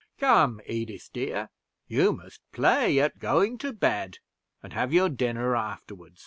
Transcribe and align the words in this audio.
Come, 0.17 0.61
Edith, 0.65 1.11
dear, 1.13 1.51
you 1.87 2.11
must 2.11 2.41
play 2.51 2.99
at 2.99 3.19
going 3.19 3.59
to 3.59 3.71
bed, 3.71 4.17
and 4.63 4.73
have 4.73 4.91
your 4.91 5.09
dinner 5.09 5.55
afterward." 5.55 6.19